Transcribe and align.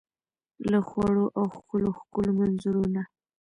له 0.71 0.79
خوړو 0.87 1.25
او 1.37 1.45
ښکلو، 1.55 1.91
ښکلو 1.99 2.31
منظرو 2.39 2.83
نه 2.95 3.03